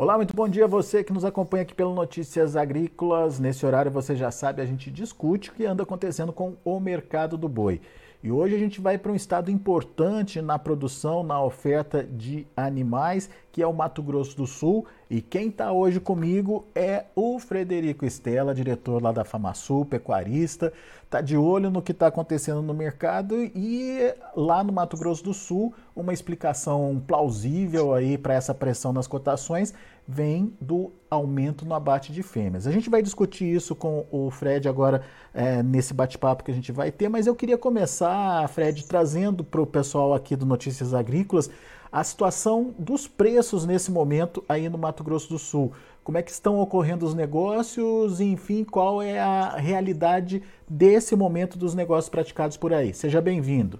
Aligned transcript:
Olá, 0.00 0.16
muito 0.16 0.34
bom 0.34 0.48
dia 0.48 0.64
a 0.64 0.66
você 0.66 1.04
que 1.04 1.12
nos 1.12 1.26
acompanha 1.26 1.60
aqui 1.60 1.74
pelo 1.74 1.94
Notícias 1.94 2.56
Agrícolas. 2.56 3.38
Nesse 3.38 3.66
horário, 3.66 3.90
você 3.90 4.16
já 4.16 4.30
sabe, 4.30 4.62
a 4.62 4.64
gente 4.64 4.90
discute 4.90 5.50
o 5.50 5.52
que 5.52 5.66
anda 5.66 5.82
acontecendo 5.82 6.32
com 6.32 6.56
o 6.64 6.80
mercado 6.80 7.36
do 7.36 7.46
boi. 7.46 7.82
E 8.22 8.32
hoje 8.32 8.54
a 8.54 8.58
gente 8.58 8.80
vai 8.80 8.96
para 8.96 9.12
um 9.12 9.14
estado 9.14 9.50
importante 9.50 10.40
na 10.40 10.58
produção, 10.58 11.22
na 11.22 11.42
oferta 11.42 12.02
de 12.02 12.46
animais, 12.56 13.28
que 13.52 13.62
é 13.62 13.66
o 13.66 13.72
Mato 13.72 14.02
Grosso 14.02 14.36
do 14.36 14.46
Sul. 14.46 14.86
E 15.08 15.20
quem 15.20 15.48
está 15.48 15.72
hoje 15.72 15.98
comigo 15.98 16.66
é 16.74 17.06
o 17.14 17.38
Frederico 17.38 18.04
Estela, 18.04 18.54
diretor 18.54 19.02
lá 19.02 19.12
da 19.12 19.24
FamaSul, 19.24 19.84
pecuarista. 19.84 20.72
Está 21.04 21.20
de 21.20 21.36
olho 21.36 21.70
no 21.70 21.82
que 21.82 21.90
está 21.90 22.06
acontecendo 22.06 22.62
no 22.62 22.72
mercado 22.72 23.34
e 23.36 24.14
lá 24.36 24.62
no 24.62 24.72
Mato 24.72 24.96
Grosso 24.96 25.24
do 25.24 25.34
Sul, 25.34 25.74
uma 25.94 26.12
explicação 26.12 27.02
plausível 27.04 27.92
aí 27.92 28.16
para 28.16 28.34
essa 28.34 28.54
pressão 28.54 28.92
nas 28.92 29.08
cotações 29.08 29.74
vem 30.06 30.52
do 30.60 30.92
aumento 31.08 31.64
no 31.64 31.74
abate 31.74 32.12
de 32.12 32.22
fêmeas. 32.22 32.66
A 32.66 32.72
gente 32.72 32.90
vai 32.90 33.00
discutir 33.00 33.44
isso 33.44 33.76
com 33.76 34.06
o 34.10 34.28
Fred 34.30 34.68
agora 34.68 35.02
é, 35.32 35.62
nesse 35.62 35.94
bate-papo 35.94 36.42
que 36.42 36.50
a 36.50 36.54
gente 36.54 36.72
vai 36.72 36.90
ter, 36.90 37.08
mas 37.08 37.26
eu 37.28 37.34
queria 37.34 37.56
começar, 37.56 38.48
Fred, 38.48 38.84
trazendo 38.86 39.44
para 39.44 39.60
o 39.60 39.66
pessoal 39.66 40.12
aqui 40.12 40.34
do 40.34 40.44
Notícias 40.44 40.94
Agrícolas 40.94 41.48
a 41.92 42.04
situação 42.04 42.74
dos 42.78 43.06
preços 43.06 43.66
nesse 43.66 43.90
momento 43.90 44.44
aí 44.48 44.68
no 44.68 44.78
Mato 44.78 45.02
Grosso 45.02 45.28
do 45.28 45.38
Sul. 45.38 45.72
Como 46.04 46.16
é 46.16 46.22
que 46.22 46.30
estão 46.30 46.58
ocorrendo 46.60 47.04
os 47.04 47.14
negócios 47.14 48.20
enfim, 48.20 48.64
qual 48.64 49.02
é 49.02 49.18
a 49.18 49.56
realidade 49.56 50.42
desse 50.68 51.14
momento 51.16 51.58
dos 51.58 51.74
negócios 51.74 52.08
praticados 52.08 52.56
por 52.56 52.72
aí. 52.72 52.94
Seja 52.94 53.20
bem-vindo. 53.20 53.78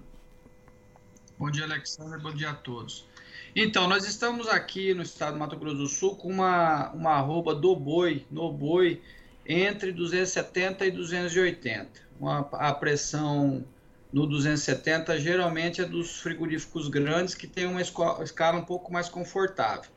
Bom 1.38 1.50
dia, 1.50 1.64
Alexandre. 1.64 2.20
Bom 2.20 2.34
dia 2.34 2.50
a 2.50 2.54
todos. 2.54 3.08
Então, 3.54 3.88
nós 3.88 4.06
estamos 4.06 4.48
aqui 4.48 4.94
no 4.94 5.02
estado 5.02 5.32
do 5.32 5.38
Mato 5.38 5.56
Grosso 5.56 5.76
do 5.76 5.86
Sul 5.86 6.16
com 6.16 6.28
uma, 6.28 6.90
uma 6.90 7.12
arroba 7.12 7.54
do 7.54 7.74
boi, 7.74 8.24
no 8.30 8.52
boi, 8.52 9.00
entre 9.46 9.90
270 9.90 10.86
e 10.86 10.90
280. 10.90 11.88
Uma, 12.20 12.40
a 12.52 12.72
pressão 12.74 13.64
no 14.12 14.26
270 14.26 15.18
geralmente 15.18 15.80
é 15.80 15.84
dos 15.84 16.20
frigoríficos 16.20 16.88
grandes 16.88 17.34
que 17.34 17.46
tem 17.46 17.66
uma 17.66 17.80
escala 17.80 18.58
um 18.58 18.64
pouco 18.64 18.92
mais 18.92 19.08
confortável. 19.08 19.90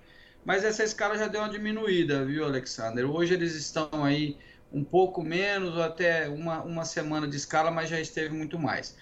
Mas 0.45 0.64
essa 0.64 0.83
escala 0.83 1.17
já 1.17 1.28
deu 1.28 1.42
uma 1.42 1.50
diminuída, 1.50 2.25
viu, 2.25 2.44
Alexander? 2.44 3.09
Hoje 3.09 3.33
eles 3.33 3.55
estão 3.55 4.03
aí 4.03 4.38
um 4.72 4.83
pouco 4.83 5.23
menos, 5.23 5.78
até 5.78 6.28
uma, 6.28 6.61
uma 6.64 6.86
semana 6.86 7.28
de 7.28 7.38
escala, 7.38 7.72
mas 7.72 7.89
já 7.89 8.00
esteve 8.00 8.33
muito 8.33 8.59
mais 8.59 8.95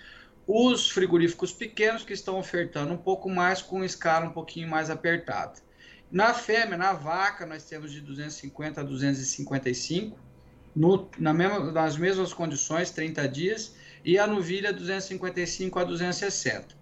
os 0.47 0.89
frigoríficos 0.89 1.53
pequenos 1.53 2.03
que 2.03 2.13
estão 2.13 2.37
ofertando 2.37 2.93
um 2.93 2.97
pouco 2.97 3.29
mais 3.29 3.61
com 3.61 3.83
escala 3.83 4.25
um 4.25 4.31
pouquinho 4.31 4.67
mais 4.67 4.89
apertada. 4.89 5.53
Na 6.11 6.33
fêmea, 6.33 6.77
na 6.77 6.93
vaca, 6.93 7.45
nós 7.45 7.63
temos 7.63 7.91
de 7.91 8.01
250 8.01 8.81
a 8.81 8.83
255, 8.83 10.19
no, 10.75 11.09
na 11.17 11.33
mesma, 11.33 11.71
nas 11.71 11.97
mesmas 11.97 12.33
condições, 12.33 12.91
30 12.91 13.27
dias, 13.27 13.75
e 14.03 14.17
a 14.17 14.25
novilha 14.25 14.73
255 14.73 15.79
a 15.79 15.83
260. 15.83 16.75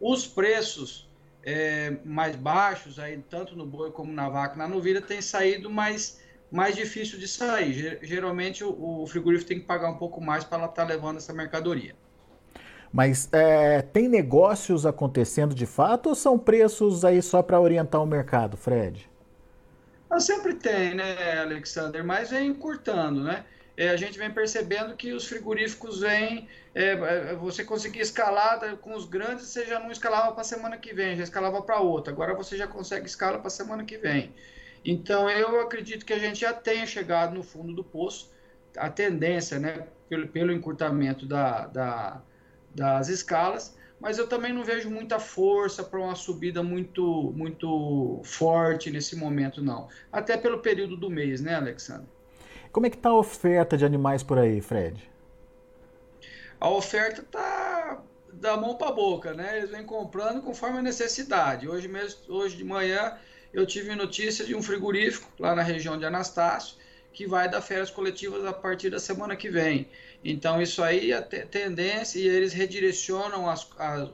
Os 0.00 0.26
preços 0.26 1.08
é, 1.44 1.96
mais 2.04 2.36
baixos, 2.36 2.98
aí, 2.98 3.18
tanto 3.28 3.56
no 3.56 3.66
boi 3.66 3.90
como 3.90 4.12
na 4.12 4.28
vaca, 4.28 4.56
na 4.56 4.68
novilha, 4.68 5.00
tem 5.00 5.20
saído 5.20 5.68
mais, 5.68 6.20
mais 6.50 6.76
difícil 6.76 7.18
de 7.18 7.28
sair. 7.28 7.98
Geralmente 8.02 8.64
o, 8.64 9.02
o 9.02 9.06
frigorífico 9.06 9.48
tem 9.48 9.60
que 9.60 9.66
pagar 9.66 9.90
um 9.90 9.96
pouco 9.96 10.20
mais 10.20 10.44
para 10.44 10.64
estar 10.64 10.82
tá 10.82 10.84
levando 10.84 11.18
essa 11.18 11.32
mercadoria. 11.32 11.94
Mas 12.92 13.28
é, 13.32 13.80
tem 13.80 14.06
negócios 14.06 14.84
acontecendo 14.84 15.54
de 15.54 15.64
fato 15.64 16.10
ou 16.10 16.14
são 16.14 16.38
preços 16.38 17.04
aí 17.04 17.22
só 17.22 17.42
para 17.42 17.58
orientar 17.58 18.02
o 18.02 18.06
mercado, 18.06 18.56
Fred? 18.56 19.10
Ah, 20.12 20.20
sempre 20.20 20.54
tem, 20.54 20.94
né, 20.94 21.38
Alexander? 21.40 22.04
Mas 22.04 22.30
vem 22.30 22.48
encurtando, 22.48 23.22
né? 23.24 23.46
É, 23.74 23.88
a 23.88 23.96
gente 23.96 24.18
vem 24.18 24.30
percebendo 24.30 24.94
que 24.94 25.10
os 25.14 25.26
frigoríficos 25.26 26.00
vêm. 26.00 26.46
É, 26.74 26.90
é 26.90 27.34
você 27.34 27.64
conseguir 27.64 28.00
escalar 28.00 28.76
com 28.76 28.94
os 28.94 29.06
grandes, 29.06 29.46
você 29.46 29.64
já 29.66 29.80
não 29.80 29.90
escalava 29.90 30.32
para 30.32 30.42
a 30.42 30.44
semana 30.44 30.76
que 30.76 30.92
vem, 30.94 31.16
já 31.16 31.22
escalava 31.22 31.62
para 31.62 31.80
outra. 31.80 32.12
Agora 32.12 32.34
você 32.34 32.58
já 32.58 32.66
consegue 32.66 33.06
escalar 33.06 33.38
para 33.38 33.46
a 33.46 33.50
semana 33.50 33.84
que 33.84 33.96
vem. 33.96 34.34
Então 34.84 35.30
eu 35.30 35.58
acredito 35.62 36.04
que 36.04 36.12
a 36.12 36.18
gente 36.18 36.40
já 36.40 36.52
tenha 36.52 36.86
chegado 36.86 37.34
no 37.34 37.42
fundo 37.42 37.72
do 37.74 37.82
poço. 37.84 38.30
A 38.76 38.90
tendência, 38.90 39.58
né, 39.58 39.86
pelo, 40.10 40.28
pelo 40.28 40.52
encurtamento 40.52 41.24
da, 41.26 41.66
da 41.68 42.22
das 42.74 43.08
escalas, 43.08 43.76
mas 44.02 44.18
eu 44.18 44.26
também 44.26 44.52
não 44.52 44.64
vejo 44.64 44.90
muita 44.90 45.20
força 45.20 45.84
para 45.84 46.00
uma 46.00 46.16
subida 46.16 46.60
muito, 46.60 47.32
muito 47.36 48.20
forte 48.24 48.90
nesse 48.90 49.14
momento, 49.14 49.62
não. 49.62 49.86
Até 50.10 50.36
pelo 50.36 50.58
período 50.58 50.96
do 50.96 51.08
mês, 51.08 51.40
né, 51.40 51.54
Alexandre? 51.54 52.08
Como 52.72 52.84
é 52.84 52.90
que 52.90 52.96
está 52.96 53.10
a 53.10 53.16
oferta 53.16 53.76
de 53.76 53.84
animais 53.84 54.24
por 54.24 54.40
aí, 54.40 54.60
Fred? 54.60 55.08
A 56.60 56.68
oferta 56.68 57.20
está 57.20 58.02
da 58.32 58.56
mão 58.56 58.74
para 58.74 58.88
a 58.88 58.92
boca, 58.92 59.34
né? 59.34 59.58
Eles 59.58 59.70
vêm 59.70 59.84
comprando 59.84 60.42
conforme 60.42 60.78
a 60.78 60.82
necessidade. 60.82 61.68
Hoje 61.68 61.86
mesmo, 61.86 62.22
hoje 62.28 62.56
de 62.56 62.64
manhã, 62.64 63.16
eu 63.52 63.64
tive 63.64 63.94
notícia 63.94 64.44
de 64.44 64.56
um 64.56 64.62
frigorífico 64.62 65.30
lá 65.38 65.54
na 65.54 65.62
região 65.62 65.96
de 65.96 66.04
Anastácio 66.04 66.76
que 67.12 67.26
vai 67.26 67.48
dar 67.48 67.60
férias 67.60 67.90
coletivas 67.90 68.44
a 68.44 68.52
partir 68.52 68.90
da 68.90 68.98
semana 68.98 69.36
que 69.36 69.50
vem. 69.50 69.88
Então, 70.24 70.60
isso 70.62 70.82
aí 70.82 71.12
é 71.12 71.20
tendência 71.20 72.18
e 72.18 72.26
eles 72.26 72.52
redirecionam 72.52 73.48
as, 73.48 73.68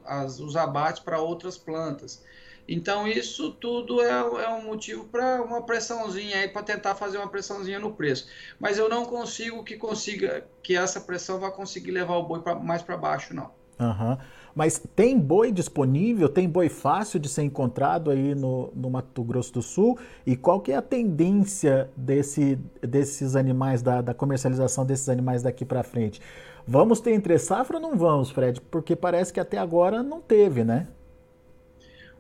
as, 0.05 0.41
os 0.41 0.57
abates 0.57 1.03
para 1.03 1.21
outras 1.21 1.57
plantas. 1.59 2.23
Então, 2.67 3.09
isso 3.09 3.53
tudo 3.55 4.03
é, 4.03 4.11
é 4.11 4.49
um 4.51 4.63
motivo 4.63 5.05
para 5.09 5.43
uma 5.43 5.65
pressãozinha 5.65 6.37
aí, 6.39 6.49
para 6.49 6.63
tentar 6.63 6.95
fazer 6.95 7.17
uma 7.17 7.31
pressãozinha 7.31 7.79
no 7.79 7.95
preço. 7.95 8.29
Mas 8.59 8.79
eu 8.79 8.89
não 8.89 9.07
consigo 9.07 9.65
que 9.65 9.77
consiga, 9.77 10.47
que 10.63 10.77
essa 10.77 11.01
pressão 11.01 11.41
vá 11.41 11.51
conseguir 11.51 11.93
levar 11.93 12.17
o 12.17 12.25
boi 12.25 12.43
pra, 12.43 12.55
mais 12.55 12.83
para 12.83 12.97
baixo, 12.97 13.35
não. 13.35 13.51
Aham. 13.81 14.13
Uhum. 14.13 14.19
Mas 14.59 14.83
tem 14.97 15.17
boi 15.17 15.53
disponível? 15.53 16.29
Tem 16.29 16.49
boi 16.49 16.69
fácil 16.69 17.21
de 17.21 17.29
ser 17.29 17.43
encontrado 17.43 18.11
aí 18.11 18.35
no, 18.35 18.73
no 18.75 18.91
Mato 18.91 19.23
Grosso 19.23 19.53
do 19.53 19.63
Sul? 19.63 19.97
E 20.27 20.35
qual 20.37 20.61
que 20.61 20.73
é 20.73 20.75
a 20.75 20.83
tendência 20.83 21.89
desse, 21.97 22.59
desses 22.83 23.37
animais, 23.37 23.83
da, 23.83 24.03
da 24.03 24.13
comercialização 24.13 24.85
desses 24.85 25.09
animais 25.09 25.45
daqui 25.45 25.65
para 25.65 25.85
frente? 25.85 26.21
Vamos 26.67 26.99
ter 26.99 27.13
entre 27.13 27.39
safra 27.39 27.77
ou 27.77 27.81
não 27.81 27.97
vamos, 27.97 28.33
Fred? 28.33 28.61
Porque 28.63 28.97
parece 28.97 29.33
que 29.33 29.39
até 29.39 29.59
agora 29.59 30.03
não 30.03 30.21
teve, 30.21 30.65
né? 30.65 30.89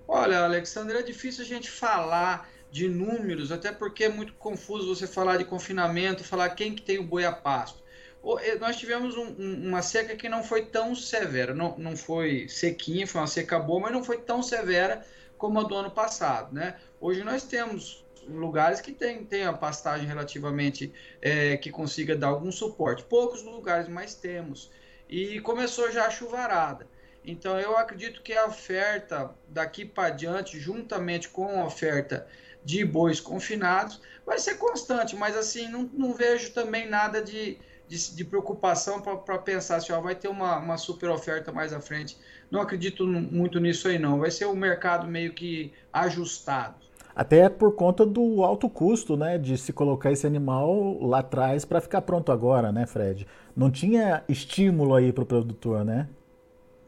Olha, 0.07 0.45
Alexandre, 0.45 0.97
é 0.97 1.03
difícil 1.03 1.43
a 1.43 1.47
gente 1.49 1.69
falar 1.69 2.49
de 2.71 2.89
números, 2.89 3.51
até 3.51 3.73
porque 3.73 4.05
é 4.05 4.09
muito 4.09 4.33
confuso 4.35 4.95
você 4.95 5.09
falar 5.09 5.39
de 5.39 5.45
confinamento, 5.45 6.23
falar 6.23 6.51
quem 6.51 6.73
que 6.73 6.83
tem 6.83 7.01
o 7.01 7.03
boi 7.03 7.25
a 7.25 7.33
pasto. 7.33 7.83
Eh, 8.41 8.59
nós 8.59 8.77
tivemos 8.77 9.17
um, 9.17 9.35
um, 9.39 9.69
uma 9.69 9.83
seca 9.83 10.17
que 10.17 10.29
não 10.29 10.43
foi 10.43 10.67
tão 10.67 10.95
severa, 10.95 11.55
não, 11.55 11.77
não 11.79 11.97
foi 11.97 12.49
sequinha, 12.49 13.07
foi 13.07 13.21
uma 13.21 13.27
seca 13.27 13.59
boa, 13.59 13.81
mas 13.81 13.93
não 13.93 14.05
foi 14.05 14.19
tão 14.19 14.43
severa 14.43 15.05
como 15.37 15.61
a 15.61 15.63
do 15.63 15.75
ano 15.75 15.91
passado, 15.91 16.53
né? 16.55 16.77
Hoje 17.01 17.23
nós 17.23 17.45
temos 17.45 18.05
lugares 18.29 18.81
que 18.81 18.93
tem, 18.93 19.25
tem 19.25 19.45
a 19.45 19.53
pastagem 19.53 20.07
relativamente 20.07 20.93
é, 21.23 21.57
que 21.57 21.71
consiga 21.71 22.15
dar 22.17 22.29
algum 22.29 22.53
suporte. 22.53 23.05
Poucos 23.05 23.43
lugares, 23.43 23.89
mas 23.89 24.15
temos. 24.15 24.71
E 25.09 25.41
começou 25.41 25.91
já 25.91 26.07
a 26.07 26.11
chuvarada. 26.11 26.87
Então 27.25 27.59
eu 27.59 27.77
acredito 27.77 28.23
que 28.23 28.33
a 28.33 28.47
oferta 28.47 29.31
daqui 29.49 29.85
para 29.85 30.11
diante, 30.11 30.59
juntamente 30.59 31.29
com 31.29 31.61
a 31.61 31.65
oferta 31.65 32.27
de 32.65 32.85
bois 32.85 33.21
confinados, 33.21 34.01
vai 34.27 34.39
ser 34.39 34.57
constante, 34.57 35.17
mas 35.17 35.37
assim, 35.37 35.69
não, 35.69 35.89
não 35.93 36.13
vejo 36.13 36.53
também 36.53 36.89
nada 36.89 37.23
de, 37.23 37.59
de, 37.89 38.15
de 38.15 38.25
preocupação 38.25 39.01
para 39.01 39.39
pensar 39.39 39.77
assim, 39.77 39.93
ó, 39.93 40.01
vai 40.01 40.15
ter 40.15 40.29
uma, 40.29 40.59
uma 40.59 40.77
super 40.77 41.09
oferta 41.09 41.51
mais 41.51 41.73
à 41.73 41.81
frente. 41.81 42.17
Não 42.51 42.61
acredito 42.61 43.07
muito 43.07 43.59
nisso 43.59 43.89
aí, 43.89 43.99
não. 43.99 44.19
Vai 44.19 44.31
ser 44.31 44.47
um 44.47 44.55
mercado 44.55 45.07
meio 45.07 45.33
que 45.33 45.73
ajustado. 45.93 46.77
Até 47.15 47.49
por 47.49 47.75
conta 47.75 48.07
do 48.07 48.45
alto 48.45 48.69
custo, 48.71 49.17
né, 49.17 49.39
de 49.39 49.59
se 49.59 49.73
colocar 49.73 50.13
esse 50.13 50.27
animal 50.27 51.03
lá 51.03 51.19
atrás 51.19 51.65
para 51.65 51.81
ficar 51.81 52.03
pronto 52.03 52.31
agora, 52.31 52.71
né, 52.71 52.87
Fred? 52.87 53.27
Não 53.57 53.71
tinha 53.71 54.23
estímulo 54.29 54.95
aí 54.95 55.13
para 55.13 55.25
o 55.25 55.27
produtor, 55.27 55.85
né? 55.85 56.09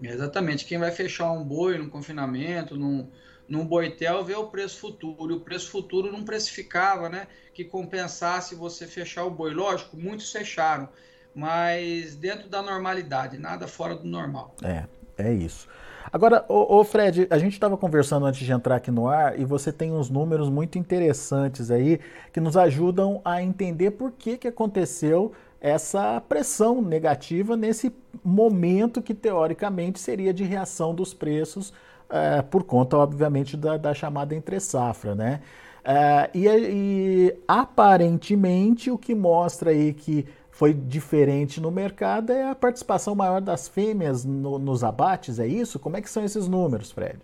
Exatamente. 0.01 0.65
Quem 0.65 0.79
vai 0.79 0.93
fechar 0.93 1.33
um 1.33 1.43
boi 1.43 1.79
no 1.79 1.91
confinamento, 1.91 2.77
num, 2.77 3.09
num 3.51 3.67
boitel 3.67 4.25
vê 4.25 4.37
o 4.37 4.47
preço 4.47 4.79
futuro. 4.79 5.33
E 5.33 5.37
o 5.37 5.41
preço 5.41 5.71
futuro 5.71 6.13
não 6.13 6.25
precificava, 6.25 7.09
né? 7.09 7.27
Que 7.53 7.65
compensasse 7.65 8.55
você 8.55 8.87
fechar 8.87 9.25
o 9.25 9.31
boi. 9.31 9.53
Lógico, 9.53 9.97
muitos 9.97 10.31
fecharam, 10.31 10.89
mas 11.35 12.15
dentro 12.15 12.49
da 12.49 12.63
normalidade, 12.63 13.37
nada 13.37 13.67
fora 13.67 13.97
do 13.97 14.07
normal. 14.07 14.55
É, 14.63 14.85
é 15.19 15.33
isso. 15.35 15.69
Agora, 16.13 16.45
ô 16.49 16.83
Fred, 16.83 17.27
a 17.29 17.39
gente 17.39 17.53
estava 17.53 17.77
conversando 17.77 18.25
antes 18.25 18.45
de 18.45 18.51
entrar 18.51 18.77
aqui 18.77 18.91
no 18.91 19.07
ar 19.07 19.39
e 19.39 19.45
você 19.45 19.73
tem 19.73 19.93
uns 19.93 20.09
números 20.09 20.49
muito 20.49 20.79
interessantes 20.79 21.71
aí 21.71 22.01
que 22.33 22.41
nos 22.41 22.57
ajudam 22.57 23.21
a 23.25 23.43
entender 23.43 23.93
por 23.93 24.13
que, 24.13 24.39
que 24.39 24.49
aconteceu 24.49 25.33
essa 25.61 26.21
pressão 26.21 26.81
negativa 26.81 27.57
nesse 27.57 27.95
momento 28.25 29.03
que 29.03 29.15
teoricamente 29.15 30.01
seria 30.01 30.33
de 30.33 30.43
reação 30.43 30.95
dos 30.95 31.13
preços 31.13 31.73
é, 32.11 32.43
por 32.43 32.65
conta, 32.65 32.97
obviamente, 32.97 33.57
da, 33.57 33.77
da 33.77 33.95
chamada 33.95 34.35
entre-safra, 34.35 35.15
né? 35.15 35.41
Uh, 35.81 36.37
e, 36.37 36.47
e, 36.47 37.37
aparentemente 37.49 38.91
o 38.91 38.99
que 38.99 39.15
mostra 39.15 39.71
aí 39.71 39.95
que 39.95 40.27
foi 40.51 40.75
diferente 40.75 41.59
no 41.59 41.71
mercado 41.71 42.33
é 42.33 42.51
a 42.51 42.55
participação 42.55 43.15
maior 43.15 43.41
das 43.41 43.67
fêmeas 43.67 44.25
no, 44.27 44.59
nos 44.59 44.85
abates, 44.85 45.39
é 45.39 45.47
isso? 45.47 45.79
Como 45.79 45.97
é 45.97 46.03
que 46.03 46.11
são 46.11 46.23
esses 46.23 46.47
números, 46.47 46.91
Fred? 46.91 47.19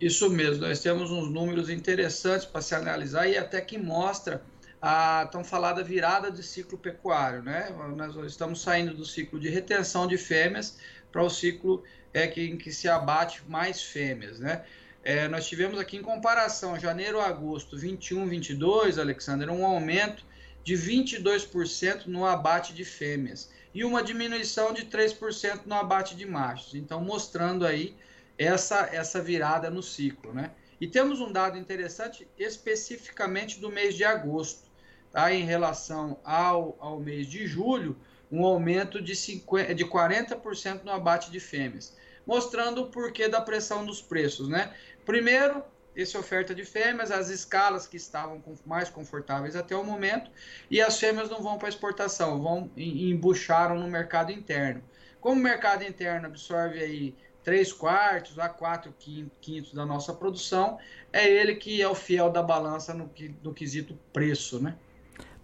Isso 0.00 0.28
mesmo, 0.30 0.66
nós 0.66 0.80
temos 0.80 1.12
uns 1.12 1.30
números 1.30 1.70
interessantes 1.70 2.44
para 2.44 2.60
se 2.60 2.74
analisar 2.74 3.28
e 3.28 3.38
até 3.38 3.60
que 3.60 3.78
mostra 3.78 4.42
a 4.80 5.28
tão 5.30 5.44
falada 5.44 5.82
virada 5.82 6.30
de 6.30 6.42
ciclo 6.42 6.78
pecuário, 6.78 7.42
né? 7.42 7.72
Nós 7.96 8.16
estamos 8.26 8.60
saindo 8.60 8.94
do 8.94 9.04
ciclo 9.04 9.38
de 9.38 9.48
retenção 9.48 10.06
de 10.06 10.16
fêmeas 10.16 10.78
para 11.10 11.22
o 11.22 11.30
ciclo 11.30 11.82
é, 12.12 12.26
que, 12.26 12.42
em 12.42 12.56
que 12.56 12.72
se 12.72 12.88
abate 12.88 13.42
mais 13.48 13.82
fêmeas, 13.82 14.38
né? 14.38 14.64
É, 15.02 15.28
nós 15.28 15.46
tivemos 15.46 15.78
aqui 15.78 15.96
em 15.96 16.02
comparação 16.02 16.78
janeiro 16.78 17.20
a 17.20 17.26
agosto 17.26 17.78
21, 17.78 18.26
22, 18.26 18.98
Alexander, 18.98 19.48
um 19.50 19.64
aumento 19.64 20.24
de 20.64 20.74
22% 20.74 22.06
no 22.06 22.26
abate 22.26 22.74
de 22.74 22.84
fêmeas 22.84 23.50
e 23.72 23.84
uma 23.84 24.02
diminuição 24.02 24.72
de 24.72 24.86
3% 24.86 25.62
no 25.66 25.74
abate 25.74 26.14
de 26.14 26.26
machos. 26.26 26.74
Então, 26.74 27.00
mostrando 27.00 27.64
aí 27.64 27.96
essa, 28.36 28.88
essa 28.92 29.22
virada 29.22 29.70
no 29.70 29.82
ciclo, 29.82 30.32
né? 30.32 30.50
E 30.80 30.86
temos 30.86 31.20
um 31.20 31.32
dado 31.32 31.58
interessante 31.58 32.28
especificamente 32.38 33.58
do 33.58 33.70
mês 33.70 33.94
de 33.94 34.04
agosto, 34.04 34.68
tá? 35.10 35.32
em 35.32 35.44
relação 35.44 36.20
ao, 36.24 36.76
ao 36.78 37.00
mês 37.00 37.26
de 37.26 37.46
julho, 37.46 37.96
um 38.30 38.44
aumento 38.44 39.00
de, 39.00 39.14
50, 39.14 39.74
de 39.74 39.84
40% 39.84 40.82
no 40.84 40.90
abate 40.90 41.30
de 41.30 41.40
fêmeas, 41.40 41.96
mostrando 42.26 42.82
o 42.82 42.90
porquê 42.90 43.28
da 43.28 43.40
pressão 43.40 43.84
dos 43.84 44.02
preços, 44.02 44.48
né? 44.48 44.74
Primeiro, 45.04 45.62
essa 45.96 46.18
oferta 46.18 46.54
de 46.54 46.64
fêmeas, 46.64 47.10
as 47.10 47.28
escalas 47.28 47.86
que 47.86 47.96
estavam 47.96 48.42
mais 48.64 48.88
confortáveis 48.88 49.56
até 49.56 49.74
o 49.74 49.84
momento, 49.84 50.30
e 50.70 50.80
as 50.80 50.98
fêmeas 50.98 51.28
não 51.28 51.42
vão 51.42 51.58
para 51.58 51.68
exportação, 51.68 52.40
vão 52.40 52.70
embucharam 52.76 53.78
no 53.78 53.88
mercado 53.88 54.30
interno. 54.30 54.82
Como 55.20 55.40
o 55.40 55.42
mercado 55.42 55.82
interno 55.82 56.26
absorve 56.26 56.78
aí 56.78 57.14
3 57.42 57.72
quartos 57.72 58.38
a 58.38 58.48
4 58.48 58.94
quintos 59.40 59.72
da 59.72 59.84
nossa 59.84 60.12
produção, 60.12 60.78
é 61.12 61.26
ele 61.26 61.56
que 61.56 61.80
é 61.80 61.88
o 61.88 61.94
fiel 61.94 62.30
da 62.30 62.42
balança 62.42 62.92
no, 62.92 63.10
no 63.42 63.54
quesito 63.54 63.98
preço, 64.12 64.62
né? 64.62 64.76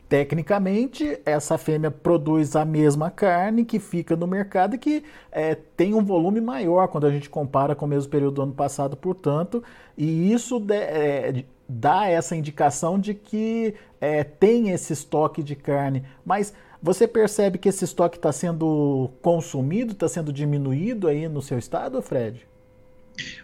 Tecnicamente, 0.08 1.18
essa 1.24 1.56
fêmea 1.56 1.90
produz 1.90 2.54
a 2.54 2.64
mesma 2.64 3.10
carne 3.10 3.64
que 3.64 3.78
fica 3.78 4.14
no 4.14 4.26
mercado 4.26 4.74
e 4.74 4.78
que 4.78 5.02
é, 5.32 5.54
tem 5.54 5.94
um 5.94 6.04
volume 6.04 6.42
maior 6.42 6.88
quando 6.88 7.06
a 7.06 7.10
gente 7.10 7.30
compara 7.30 7.74
com 7.74 7.86
o 7.86 7.88
mesmo 7.88 8.10
período 8.10 8.34
do 8.34 8.42
ano 8.42 8.52
passado, 8.52 8.96
portanto, 8.96 9.64
e 9.96 10.30
isso 10.30 10.60
de, 10.60 10.74
é, 10.74 11.44
dá 11.66 12.06
essa 12.06 12.36
indicação 12.36 12.98
de 13.00 13.14
que 13.14 13.74
é, 13.98 14.22
tem 14.22 14.70
esse 14.70 14.92
estoque 14.92 15.42
de 15.42 15.56
carne. 15.56 16.04
Mas 16.24 16.52
você 16.82 17.08
percebe 17.08 17.56
que 17.56 17.70
esse 17.70 17.84
estoque 17.84 18.18
está 18.18 18.30
sendo 18.30 19.10
consumido, 19.22 19.92
está 19.92 20.06
sendo 20.06 20.30
diminuído 20.30 21.08
aí 21.08 21.26
no 21.28 21.40
seu 21.40 21.58
estado, 21.58 22.02
Fred? 22.02 22.46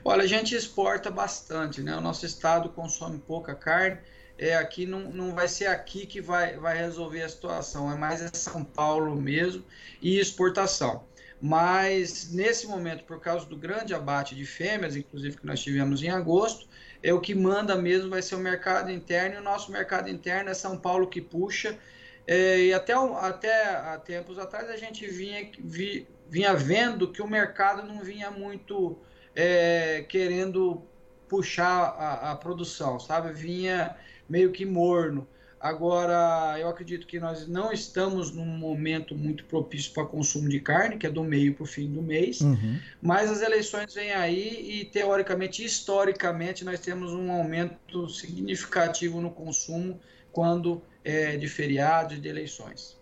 Olha, 0.05 0.25
a 0.25 0.27
gente 0.27 0.55
exporta 0.55 1.11
bastante, 1.11 1.81
né? 1.81 1.97
O 1.97 2.03
nosso 2.03 2.27
estado 2.27 2.69
consome 2.69 3.19
pouca 3.19 3.55
carne 3.55 3.99
é 4.41 4.55
aqui 4.57 4.87
não, 4.87 5.01
não 5.01 5.35
vai 5.35 5.47
ser 5.47 5.67
aqui 5.67 6.07
que 6.07 6.19
vai, 6.19 6.57
vai 6.57 6.75
resolver 6.75 7.21
a 7.21 7.29
situação, 7.29 7.93
é 7.93 7.95
mais 7.95 8.23
São 8.33 8.65
Paulo 8.65 9.15
mesmo 9.15 9.63
e 10.01 10.19
exportação. 10.19 11.05
Mas 11.43 12.33
nesse 12.33 12.67
momento, 12.67 13.05
por 13.05 13.21
causa 13.21 13.45
do 13.45 13.57
grande 13.57 13.93
abate 13.93 14.35
de 14.35 14.47
fêmeas, 14.47 14.97
inclusive 14.97 15.37
que 15.37 15.47
nós 15.47 15.61
tivemos 15.61 16.03
em 16.03 16.09
agosto, 16.09 16.67
é 17.03 17.13
o 17.13 17.21
que 17.21 17.35
manda 17.35 17.77
mesmo 17.77 18.09
vai 18.09 18.23
ser 18.23 18.35
o 18.35 18.39
mercado 18.39 18.91
interno, 18.91 19.37
e 19.37 19.39
o 19.39 19.43
nosso 19.43 19.71
mercado 19.71 20.09
interno 20.09 20.49
é 20.49 20.55
São 20.55 20.77
Paulo 20.79 21.07
que 21.07 21.21
puxa. 21.21 21.79
É, 22.27 22.61
e 22.61 22.73
até, 22.73 22.95
até 22.95 23.67
há 23.77 23.99
tempos 23.99 24.39
atrás 24.39 24.71
a 24.71 24.77
gente 24.77 25.07
vinha, 25.07 25.51
vi, 25.59 26.07
vinha 26.31 26.55
vendo 26.55 27.13
que 27.13 27.21
o 27.21 27.29
mercado 27.29 27.87
não 27.87 28.01
vinha 28.01 28.31
muito 28.31 28.99
é, 29.35 30.05
querendo 30.09 30.83
puxar 31.29 31.95
a, 31.99 32.33
a 32.33 32.37
produção, 32.37 32.99
sabe? 32.99 33.33
Vinha 33.33 33.97
meio 34.31 34.53
que 34.53 34.65
morno. 34.65 35.27
Agora, 35.59 36.59
eu 36.59 36.69
acredito 36.69 37.06
que 37.06 37.21
nós 37.21 37.47
não 37.47 37.71
estamos 37.71 38.32
num 38.32 38.47
momento 38.47 39.15
muito 39.15 39.44
propício 39.44 39.93
para 39.93 40.06
consumo 40.06 40.49
de 40.49 40.59
carne, 40.59 40.97
que 40.97 41.06
é 41.06 41.11
do 41.11 41.23
meio 41.23 41.53
para 41.55 41.65
o 41.65 41.67
fim 41.67 41.93
do 41.93 42.00
mês, 42.00 42.41
uhum. 42.41 42.79
mas 43.03 43.31
as 43.31 43.43
eleições 43.43 43.93
vêm 43.93 44.12
aí 44.12 44.81
e, 44.81 44.85
teoricamente, 44.87 45.62
historicamente, 45.62 46.65
nós 46.65 46.81
temos 46.81 47.12
um 47.12 47.31
aumento 47.31 48.09
significativo 48.09 49.21
no 49.21 49.31
consumo 49.31 50.00
quando 50.32 50.81
é 51.05 51.37
de 51.37 51.47
feriados 51.47 52.17
e 52.17 52.21
de 52.21 52.29
eleições. 52.29 53.00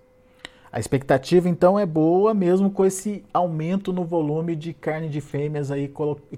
A 0.70 0.78
expectativa 0.78 1.48
então 1.48 1.78
é 1.78 1.86
boa, 1.86 2.34
mesmo 2.34 2.70
com 2.70 2.84
esse 2.84 3.24
aumento 3.32 3.92
no 3.92 4.04
volume 4.04 4.54
de 4.54 4.72
carne 4.74 5.08
de 5.08 5.20
fêmeas 5.20 5.70
aí 5.70 5.90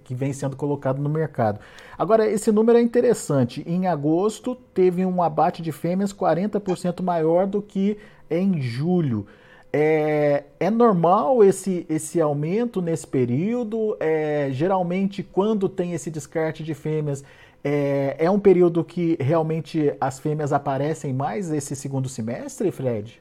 que 0.04 0.14
vem 0.14 0.32
sendo 0.32 0.56
colocado 0.56 1.00
no 1.00 1.08
mercado. 1.08 1.58
Agora, 1.98 2.28
esse 2.28 2.52
número 2.52 2.78
é 2.78 2.80
interessante. 2.82 3.64
Em 3.66 3.86
agosto, 3.86 4.54
teve 4.54 5.04
um 5.04 5.22
abate 5.22 5.62
de 5.62 5.72
fêmeas 5.72 6.12
40% 6.12 7.02
maior 7.02 7.46
do 7.46 7.60
que 7.60 7.98
em 8.30 8.60
julho. 8.60 9.26
É, 9.72 10.44
é, 10.58 10.70
normal 10.70 11.44
esse, 11.44 11.86
esse 11.88 12.20
aumento 12.20 12.80
nesse 12.80 13.06
período? 13.06 13.96
É, 14.00 14.48
geralmente, 14.52 15.22
quando 15.22 15.68
tem 15.68 15.92
esse 15.92 16.10
descarte 16.10 16.64
de 16.64 16.74
fêmeas, 16.74 17.24
é, 17.62 18.16
é 18.18 18.30
um 18.30 18.38
período 18.38 18.82
que 18.84 19.16
realmente 19.20 19.92
as 20.00 20.18
fêmeas 20.18 20.52
aparecem 20.52 21.12
mais 21.12 21.50
esse 21.52 21.76
segundo 21.76 22.08
semestre, 22.08 22.70
Fred? 22.70 23.20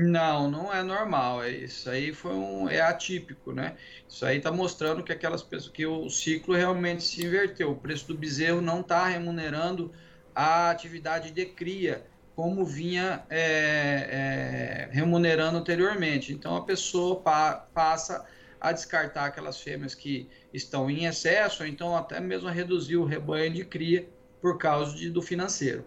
Não, 0.00 0.48
não 0.48 0.72
é 0.72 0.80
normal. 0.80 1.42
É 1.42 1.50
isso 1.50 1.90
aí 1.90 2.12
foi 2.12 2.32
um 2.32 2.68
é 2.68 2.80
atípico, 2.80 3.52
né? 3.52 3.76
Isso 4.08 4.24
aí 4.24 4.38
está 4.38 4.52
mostrando 4.52 5.02
que 5.02 5.12
aquelas 5.12 5.42
pessoas 5.42 5.72
que 5.72 5.84
o 5.84 6.08
ciclo 6.08 6.54
realmente 6.54 7.02
se 7.02 7.24
inverteu. 7.24 7.72
O 7.72 7.76
preço 7.76 8.06
do 8.06 8.16
bezerro 8.16 8.60
não 8.60 8.80
está 8.80 9.08
remunerando 9.08 9.92
a 10.32 10.70
atividade 10.70 11.32
de 11.32 11.44
cria 11.46 12.06
como 12.36 12.64
vinha 12.64 13.26
é, 13.28 14.86
é, 14.88 14.94
remunerando 14.94 15.58
anteriormente. 15.58 16.32
Então 16.32 16.54
a 16.54 16.64
pessoa 16.64 17.20
pa 17.20 17.54
passa 17.74 18.24
a 18.60 18.70
descartar 18.70 19.24
aquelas 19.26 19.60
fêmeas 19.60 19.96
que 19.96 20.28
estão 20.54 20.88
em 20.88 21.06
excesso, 21.06 21.64
ou 21.64 21.68
então 21.68 21.96
até 21.96 22.20
mesmo 22.20 22.48
a 22.48 22.52
reduzir 22.52 22.96
o 22.96 23.04
rebanho 23.04 23.52
de 23.52 23.64
cria 23.64 24.08
por 24.40 24.58
causa 24.58 24.94
de, 24.94 25.10
do 25.10 25.20
financeiro. 25.20 25.84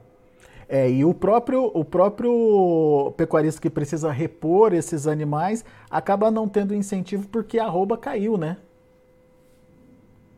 É, 0.73 0.89
e 0.89 1.03
o 1.03 1.13
próprio, 1.13 1.69
o 1.73 1.83
próprio 1.83 3.13
pecuarista 3.17 3.59
que 3.59 3.69
precisa 3.69 4.09
repor 4.09 4.73
esses 4.73 5.05
animais 5.05 5.65
acaba 5.89 6.31
não 6.31 6.47
tendo 6.47 6.73
incentivo 6.73 7.27
porque 7.27 7.59
a 7.59 7.65
arroba 7.65 7.97
caiu, 7.97 8.37
né? 8.37 8.55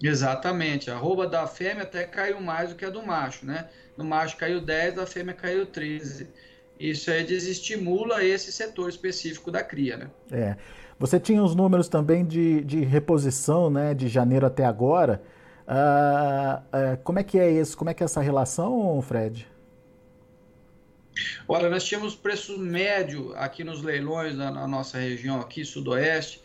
Exatamente. 0.02 0.90
A 0.90 0.96
arroba 0.96 1.28
da 1.28 1.46
fêmea 1.46 1.84
até 1.84 2.06
caiu 2.06 2.42
mais 2.42 2.70
do 2.70 2.76
que 2.76 2.84
a 2.84 2.90
do 2.90 3.06
macho, 3.06 3.46
né? 3.46 3.70
No 3.96 4.04
macho 4.04 4.36
caiu 4.36 4.60
10, 4.60 4.96
da 4.96 5.06
fêmea 5.06 5.36
caiu 5.36 5.68
13. 5.68 6.28
Isso 6.80 7.12
aí 7.12 7.24
desestimula 7.24 8.24
esse 8.24 8.52
setor 8.52 8.90
específico 8.90 9.52
da 9.52 9.64
cria, 9.64 9.98
né? 9.98 10.10
É. 10.32 10.56
Você 10.98 11.20
tinha 11.20 11.44
os 11.44 11.54
números 11.54 11.88
também 11.88 12.26
de, 12.26 12.64
de 12.64 12.80
reposição, 12.80 13.70
né? 13.70 13.94
De 13.94 14.08
janeiro 14.08 14.48
até 14.48 14.66
agora. 14.66 15.22
Uh, 15.68 16.58
uh, 16.60 16.98
como 17.04 17.20
é 17.20 17.24
que 17.24 17.38
é 17.38 17.52
isso? 17.52 17.78
Como 17.78 17.92
é 17.92 17.94
que 17.94 18.02
é 18.02 18.06
essa 18.06 18.20
relação, 18.20 19.00
Fred? 19.04 19.53
Olha, 21.48 21.70
nós 21.70 21.84
tínhamos 21.84 22.16
preço 22.16 22.58
médio 22.58 23.34
aqui 23.36 23.64
nos 23.64 23.82
leilões 23.82 24.36
na, 24.36 24.50
na 24.52 24.68
nossa 24.68 24.98
região 24.98 25.40
aqui, 25.40 25.64
sudoeste. 25.64 26.42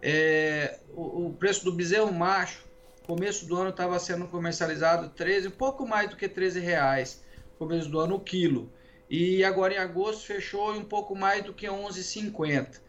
É, 0.00 0.78
o, 0.94 1.26
o, 1.26 1.32
preço 1.34 1.64
do 1.64 1.72
bezerro 1.72 2.12
macho, 2.12 2.64
começo 3.04 3.46
do 3.46 3.56
ano 3.56 3.70
estava 3.70 3.98
sendo 3.98 4.26
comercializado 4.26 5.10
13, 5.10 5.48
um 5.48 5.52
pouco 5.52 5.86
mais 5.86 6.10
do 6.10 6.16
que 6.16 6.28
13 6.28 6.60
reais, 6.60 7.22
começo 7.58 7.88
do 7.88 8.00
ano 8.00 8.16
o 8.16 8.20
quilo. 8.20 8.72
E 9.08 9.44
agora 9.44 9.74
em 9.74 9.78
agosto 9.78 10.26
fechou 10.26 10.74
em 10.74 10.78
um 10.78 10.84
pouco 10.84 11.14
mais 11.14 11.44
do 11.44 11.52
que 11.52 11.66
11,50. 11.66 12.80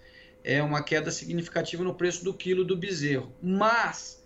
É 0.44 0.62
uma 0.62 0.82
queda 0.82 1.12
significativa 1.12 1.84
no 1.84 1.94
preço 1.94 2.24
do 2.24 2.34
quilo 2.34 2.66
do 2.66 2.76
bezerro. 2.76 3.32
Mas, 3.42 4.26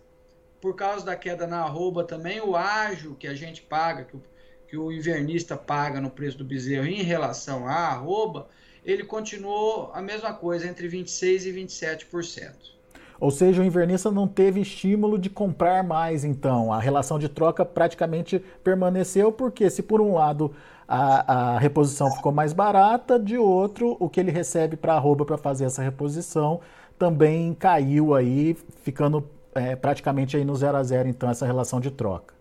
por 0.61 0.75
causa 0.75 1.05
da 1.05 1.15
queda 1.15 1.45
na 1.45 1.59
arroba 1.59 2.03
também, 2.03 2.39
o 2.39 2.55
ágio 2.55 3.15
que 3.15 3.27
a 3.27 3.33
gente 3.33 3.61
paga, 3.61 4.03
que 4.03 4.15
o 4.15 4.23
que 4.67 4.77
o 4.77 4.91
invernista 4.91 5.55
paga 5.55 6.01
no 6.01 6.09
preço 6.09 6.37
do 6.37 6.45
bezerro 6.45 6.85
em 6.85 7.01
relação 7.01 7.67
à 7.67 7.87
arroba, 7.87 8.47
ele 8.85 9.03
continuou 9.03 9.91
a 9.93 10.01
mesma 10.01 10.33
coisa, 10.33 10.67
entre 10.67 10.87
26% 10.87 11.45
e 11.45 11.53
27%. 11.53 12.77
Ou 13.19 13.31
seja, 13.31 13.61
o 13.61 13.65
invernista 13.65 14.11
não 14.11 14.27
teve 14.27 14.61
estímulo 14.61 15.17
de 15.17 15.29
comprar 15.29 15.83
mais, 15.83 16.23
então. 16.23 16.71
A 16.71 16.79
relação 16.79 17.17
de 17.17 17.27
troca 17.27 17.65
praticamente 17.65 18.39
permaneceu, 18.63 19.31
porque 19.31 19.69
se 19.69 19.81
por 19.81 19.99
um 19.99 20.13
lado 20.13 20.53
a, 20.87 21.55
a 21.55 21.59
reposição 21.59 22.11
ficou 22.11 22.31
mais 22.31 22.53
barata, 22.53 23.19
de 23.19 23.37
outro, 23.37 23.97
o 23.99 24.07
que 24.07 24.19
ele 24.19 24.31
recebe 24.31 24.77
para 24.77 24.93
arroba 24.93 25.25
para 25.25 25.37
fazer 25.37 25.65
essa 25.65 25.81
reposição 25.81 26.61
também 26.97 27.53
caiu 27.53 28.15
aí, 28.15 28.55
ficando 28.83 29.27
é, 29.53 29.75
praticamente 29.75 30.35
aí 30.35 30.43
no 30.43 30.55
zero 30.55 30.77
a 30.77 30.83
zero, 30.83 31.07
então, 31.07 31.29
essa 31.29 31.45
relação 31.45 31.79
de 31.79 31.91
troca. 31.91 32.36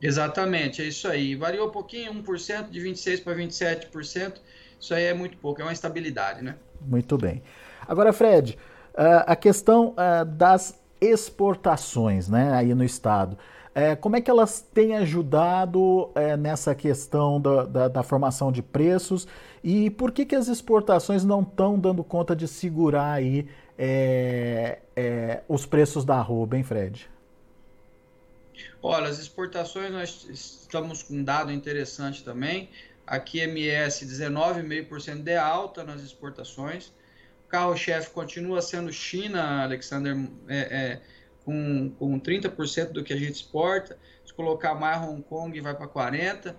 Exatamente, 0.00 0.82
é 0.82 0.84
isso 0.86 1.08
aí. 1.08 1.34
Variou 1.34 1.68
um 1.68 1.70
pouquinho, 1.70 2.12
1%, 2.14 2.70
de 2.70 2.80
26% 2.80 3.24
para 3.24 3.34
27%. 3.34 4.34
Isso 4.80 4.94
aí 4.94 5.04
é 5.04 5.14
muito 5.14 5.36
pouco, 5.38 5.60
é 5.60 5.64
uma 5.64 5.72
estabilidade, 5.72 6.42
né? 6.42 6.54
Muito 6.80 7.18
bem. 7.18 7.42
Agora, 7.86 8.12
Fred, 8.12 8.56
ah, 8.96 9.24
a 9.32 9.36
questão 9.36 9.94
ah, 9.96 10.24
das 10.24 10.78
exportações 11.00 12.28
né, 12.28 12.52
aí 12.52 12.74
no 12.74 12.84
estado. 12.84 13.36
É, 13.74 13.94
como 13.94 14.16
é 14.16 14.20
que 14.20 14.30
elas 14.30 14.60
têm 14.60 14.96
ajudado 14.96 16.10
é, 16.14 16.36
nessa 16.36 16.74
questão 16.74 17.40
da, 17.40 17.64
da, 17.64 17.88
da, 17.88 18.02
formação 18.02 18.50
de 18.50 18.60
preços 18.60 19.28
e 19.62 19.88
por 19.90 20.10
que, 20.10 20.26
que 20.26 20.34
as 20.34 20.48
exportações 20.48 21.24
não 21.24 21.42
estão 21.42 21.78
dando 21.78 22.02
conta 22.02 22.34
de 22.34 22.48
segurar 22.48 23.12
aí 23.12 23.46
é, 23.78 24.80
é, 24.96 25.42
os 25.46 25.64
preços 25.64 26.04
da 26.04 26.16
arroba, 26.16 26.56
hein, 26.56 26.64
Fred? 26.64 27.08
Olha, 28.90 29.08
as 29.08 29.18
exportações 29.18 29.92
nós 29.92 30.26
estamos 30.30 31.02
com 31.02 31.16
um 31.16 31.22
dado 31.22 31.52
interessante 31.52 32.24
também. 32.24 32.70
Aqui 33.06 33.38
MS 33.38 34.06
19,5% 34.06 35.22
de 35.22 35.36
alta 35.36 35.84
nas 35.84 36.00
exportações. 36.00 36.86
O 37.44 37.48
carro-chefe 37.48 38.08
continua 38.08 38.62
sendo 38.62 38.90
China, 38.90 39.62
Alexander, 39.64 40.16
é, 40.48 40.58
é, 40.58 41.00
com, 41.44 41.90
com 41.98 42.18
30% 42.18 42.92
do 42.92 43.04
que 43.04 43.12
a 43.12 43.16
gente 43.18 43.34
exporta. 43.34 43.98
Se 44.24 44.32
colocar 44.32 44.74
mais 44.74 45.02
Hong 45.02 45.20
Kong, 45.20 45.60
vai 45.60 45.74
para 45.74 45.86
40%. 45.86 46.54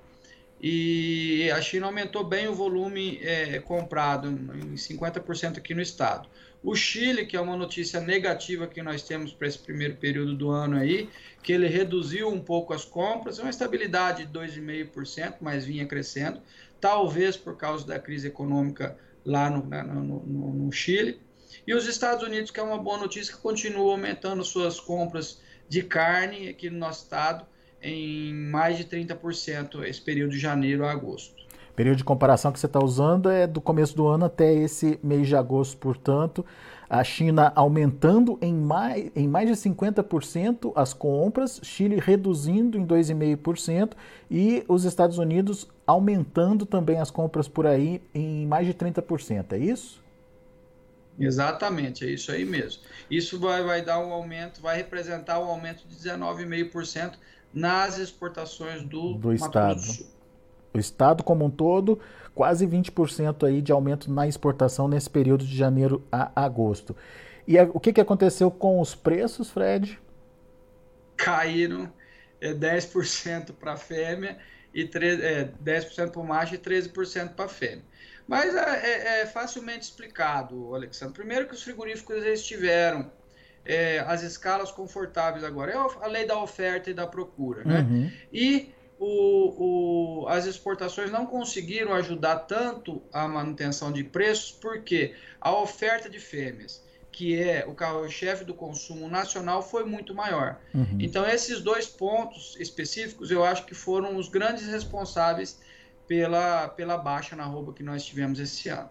E 0.61 1.49
a 1.51 1.61
China 1.61 1.85
aumentou 1.85 2.23
bem 2.23 2.47
o 2.49 2.53
volume 2.53 3.19
é, 3.21 3.59
comprado, 3.59 4.27
em 4.27 4.75
50% 4.75 5.57
aqui 5.57 5.73
no 5.73 5.81
estado. 5.81 6.27
O 6.61 6.75
Chile, 6.75 7.25
que 7.25 7.37
é 7.37 7.41
uma 7.41 7.55
notícia 7.55 8.01
negativa 8.01 8.67
que 8.67 8.81
nós 8.81 9.01
temos 9.01 9.31
para 9.31 9.47
esse 9.47 9.57
primeiro 9.57 9.95
período 9.95 10.35
do 10.35 10.49
ano 10.49 10.75
aí, 10.75 11.09
que 11.41 11.53
ele 11.53 11.67
reduziu 11.67 12.27
um 12.27 12.41
pouco 12.41 12.73
as 12.73 12.83
compras, 12.83 13.39
uma 13.39 13.49
estabilidade 13.49 14.25
de 14.25 14.37
2,5%, 14.37 15.35
mas 15.39 15.63
vinha 15.63 15.85
crescendo, 15.85 16.41
talvez 16.81 17.37
por 17.37 17.55
causa 17.55 17.87
da 17.87 17.97
crise 17.97 18.27
econômica 18.27 18.97
lá 19.23 19.49
no, 19.49 19.63
no, 19.63 20.19
no, 20.25 20.53
no 20.53 20.71
Chile. 20.73 21.21
E 21.65 21.73
os 21.73 21.87
Estados 21.87 22.23
Unidos, 22.25 22.51
que 22.51 22.59
é 22.59 22.63
uma 22.63 22.77
boa 22.77 22.97
notícia, 22.97 23.33
que 23.33 23.41
continua 23.41 23.93
aumentando 23.93 24.43
suas 24.43 24.77
compras 24.77 25.39
de 25.69 25.83
carne 25.83 26.49
aqui 26.49 26.69
no 26.69 26.77
nosso 26.77 27.03
estado 27.03 27.45
em 27.81 28.33
mais 28.33 28.77
de 28.77 28.85
30% 28.85 29.83
esse 29.83 30.01
período 30.01 30.31
de 30.31 30.39
janeiro 30.39 30.85
a 30.85 30.91
agosto 30.91 31.39
período 31.79 31.95
de 31.95 32.03
comparação 32.03 32.51
que 32.51 32.59
você 32.59 32.65
está 32.65 32.83
usando 32.83 33.29
é 33.29 33.47
do 33.47 33.61
começo 33.61 33.95
do 33.95 34.05
ano 34.05 34.25
até 34.25 34.53
esse 34.53 34.99
mês 35.01 35.25
de 35.29 35.33
agosto, 35.33 35.77
portanto. 35.77 36.45
A 36.89 37.01
China 37.05 37.53
aumentando 37.55 38.37
em 38.41 38.53
mais, 38.53 39.09
em 39.15 39.29
mais 39.29 39.47
de 39.47 39.55
50% 39.55 40.73
as 40.75 40.93
compras, 40.93 41.61
Chile 41.63 41.97
reduzindo 41.97 42.77
em 42.77 42.85
2,5% 42.85 43.93
e 44.29 44.65
os 44.67 44.83
Estados 44.83 45.17
Unidos 45.17 45.69
aumentando 45.87 46.65
também 46.65 46.99
as 46.99 47.09
compras 47.09 47.47
por 47.47 47.65
aí 47.65 48.01
em 48.13 48.45
mais 48.45 48.67
de 48.67 48.73
30%, 48.73 49.53
é 49.53 49.57
isso? 49.59 50.03
Exatamente, 51.17 52.05
é 52.05 52.09
isso 52.09 52.29
aí 52.29 52.43
mesmo. 52.43 52.81
Isso 53.09 53.39
vai, 53.39 53.63
vai 53.63 53.81
dar 53.81 53.99
um 53.99 54.11
aumento, 54.11 54.61
vai 54.61 54.75
representar 54.75 55.39
um 55.39 55.45
aumento 55.45 55.87
de 55.87 55.95
19,5% 55.95 57.13
nas 57.53 57.97
exportações 57.97 58.83
do, 58.83 59.13
do 59.13 59.33
Estado. 59.33 59.81
Do 59.81 60.19
o 60.73 60.77
estado 60.77 61.23
como 61.23 61.45
um 61.45 61.49
todo, 61.49 61.99
quase 62.33 62.65
20% 62.67 63.47
aí 63.47 63.61
de 63.61 63.71
aumento 63.71 64.11
na 64.11 64.27
exportação 64.27 64.87
nesse 64.87 65.09
período 65.09 65.45
de 65.45 65.55
janeiro 65.55 66.05
a 66.11 66.31
agosto. 66.43 66.95
E 67.47 67.57
a, 67.57 67.63
o 67.63 67.79
que, 67.79 67.91
que 67.91 68.01
aconteceu 68.01 68.51
com 68.51 68.79
os 68.79 68.93
preços, 68.93 69.49
Fred? 69.49 69.99
Caíram 71.17 71.91
é, 72.39 72.53
10% 72.53 73.53
para 73.53 73.73
a 73.73 73.77
fêmea 73.77 74.37
e 74.73 74.85
3, 74.85 75.19
é, 75.19 75.51
10% 75.63 76.11
para 76.11 76.21
o 76.21 76.23
macho 76.23 76.55
e 76.55 76.57
13% 76.57 77.33
para 77.33 77.45
a 77.45 77.49
fêmea. 77.49 77.83
Mas 78.27 78.53
é, 78.53 78.59
é, 78.59 79.21
é, 79.21 79.25
facilmente 79.25 79.85
explicado, 79.85 80.75
Alexandre. 80.75 81.15
Primeiro 81.15 81.47
que 81.47 81.55
os 81.55 81.63
frigoríficos 81.63 82.17
eles 82.17 82.45
tiveram 82.45 83.11
é, 83.69 83.99
as 83.99 84.23
escalas 84.23 84.71
confortáveis 84.71 85.43
agora. 85.43 85.71
É 85.71 85.75
a 85.77 86.07
lei 86.07 86.25
da 86.25 86.41
oferta 86.41 86.89
e 86.89 86.93
da 86.93 87.05
procura, 87.05 87.63
né? 87.63 87.81
Uhum. 87.81 88.11
E 88.33 88.73
o, 88.97 90.23
o, 90.23 90.27
as 90.27 90.47
exportações 90.47 91.11
não 91.11 91.27
conseguiram 91.27 91.93
ajudar 91.93 92.39
tanto 92.39 93.01
a 93.13 93.27
manutenção 93.27 93.91
de 93.91 94.03
preços, 94.03 94.51
porque 94.51 95.13
a 95.39 95.53
oferta 95.55 96.09
de 96.09 96.19
fêmeas, 96.19 96.83
que 97.11 97.39
é 97.39 97.63
o 97.67 97.75
carro-chefe 97.75 98.43
do 98.43 98.55
consumo 98.55 99.07
nacional, 99.07 99.61
foi 99.61 99.85
muito 99.85 100.15
maior. 100.15 100.59
Uhum. 100.73 100.97
Então, 100.99 101.23
esses 101.23 101.61
dois 101.61 101.85
pontos 101.85 102.57
específicos, 102.59 103.29
eu 103.29 103.43
acho 103.45 103.65
que 103.67 103.75
foram 103.75 104.17
os 104.17 104.29
grandes 104.29 104.65
responsáveis 104.65 105.59
pela, 106.07 106.69
pela 106.69 106.97
baixa 106.97 107.35
na 107.35 107.45
roupa 107.45 107.71
que 107.71 107.83
nós 107.83 108.03
tivemos 108.03 108.39
esse 108.39 108.67
ano. 108.67 108.89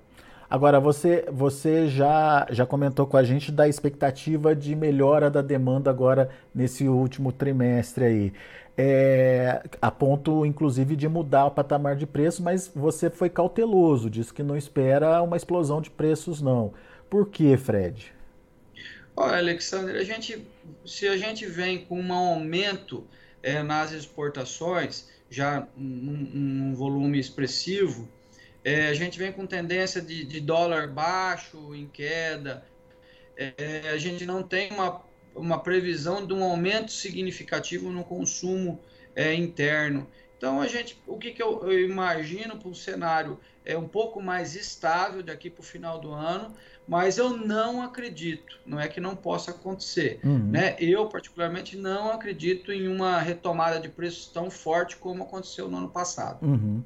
Agora, 0.50 0.80
você, 0.80 1.26
você 1.30 1.88
já, 1.88 2.46
já 2.50 2.64
comentou 2.64 3.06
com 3.06 3.16
a 3.16 3.22
gente 3.22 3.52
da 3.52 3.68
expectativa 3.68 4.56
de 4.56 4.74
melhora 4.74 5.30
da 5.30 5.42
demanda 5.42 5.90
agora 5.90 6.30
nesse 6.54 6.88
último 6.88 7.32
trimestre 7.32 8.04
aí 8.04 8.32
é, 8.80 9.60
a 9.82 9.90
ponto, 9.90 10.46
inclusive, 10.46 10.94
de 10.94 11.08
mudar 11.08 11.46
o 11.46 11.50
patamar 11.50 11.96
de 11.96 12.06
preço, 12.06 12.40
mas 12.40 12.70
você 12.72 13.10
foi 13.10 13.28
cauteloso, 13.28 14.08
disse 14.08 14.32
que 14.32 14.40
não 14.40 14.56
espera 14.56 15.20
uma 15.20 15.36
explosão 15.36 15.82
de 15.82 15.90
preços, 15.90 16.40
não. 16.40 16.72
Por 17.10 17.28
que, 17.28 17.56
Fred? 17.56 18.14
Olha, 19.16 19.38
Alexandre, 19.38 19.98
a 19.98 20.04
gente, 20.04 20.46
se 20.86 21.08
a 21.08 21.16
gente 21.16 21.44
vem 21.44 21.84
com 21.84 22.00
um 22.00 22.12
aumento 22.12 23.04
é, 23.42 23.64
nas 23.64 23.90
exportações, 23.90 25.08
já 25.28 25.66
num, 25.76 26.30
num 26.32 26.74
volume 26.76 27.18
expressivo, 27.18 28.08
é, 28.64 28.88
a 28.88 28.94
gente 28.94 29.18
vem 29.18 29.32
com 29.32 29.46
tendência 29.46 30.00
de, 30.00 30.24
de 30.24 30.40
dólar 30.40 30.88
baixo, 30.88 31.74
em 31.74 31.86
queda, 31.86 32.64
é, 33.36 33.90
a 33.90 33.96
gente 33.96 34.26
não 34.26 34.42
tem 34.42 34.70
uma 34.72 35.06
uma 35.38 35.58
previsão 35.58 36.26
de 36.26 36.34
um 36.34 36.42
aumento 36.42 36.92
significativo 36.92 37.90
no 37.90 38.04
consumo 38.04 38.80
é, 39.14 39.32
interno. 39.34 40.06
Então, 40.36 40.60
a 40.60 40.68
gente, 40.68 41.00
o 41.06 41.18
que, 41.18 41.32
que 41.32 41.42
eu, 41.42 41.70
eu 41.70 41.84
imagino 41.84 42.56
para 42.56 42.68
um 42.68 42.74
cenário 42.74 43.40
é 43.64 43.76
um 43.76 43.88
pouco 43.88 44.22
mais 44.22 44.54
estável 44.54 45.22
daqui 45.22 45.50
para 45.50 45.60
o 45.60 45.64
final 45.64 45.98
do 45.98 46.12
ano, 46.12 46.54
mas 46.86 47.18
eu 47.18 47.36
não 47.36 47.82
acredito, 47.82 48.58
não 48.64 48.80
é 48.80 48.88
que 48.88 49.00
não 49.00 49.16
possa 49.16 49.50
acontecer. 49.50 50.20
Uhum. 50.24 50.50
Né? 50.50 50.76
Eu, 50.78 51.06
particularmente, 51.06 51.76
não 51.76 52.12
acredito 52.12 52.72
em 52.72 52.86
uma 52.88 53.20
retomada 53.20 53.80
de 53.80 53.88
preços 53.88 54.26
tão 54.26 54.50
forte 54.50 54.96
como 54.96 55.24
aconteceu 55.24 55.68
no 55.68 55.78
ano 55.78 55.88
passado. 55.88 56.46
Uhum. 56.46 56.82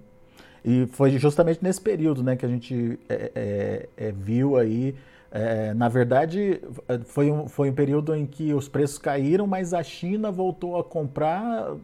E 0.64 0.86
foi 0.92 1.10
justamente 1.18 1.60
nesse 1.62 1.80
período 1.80 2.22
né, 2.22 2.36
que 2.36 2.46
a 2.46 2.48
gente 2.48 2.98
é, 3.08 3.32
é, 3.34 3.88
é 3.96 4.12
viu 4.12 4.56
aí 4.56 4.94
é, 5.34 5.72
na 5.72 5.88
verdade, 5.88 6.60
foi 7.06 7.30
um, 7.30 7.48
foi 7.48 7.70
um 7.70 7.74
período 7.74 8.14
em 8.14 8.26
que 8.26 8.52
os 8.52 8.68
preços 8.68 8.98
caíram, 8.98 9.46
mas 9.46 9.72
a 9.72 9.82
China 9.82 10.30
voltou 10.30 10.78
a 10.78 10.84
comprar 10.84 11.74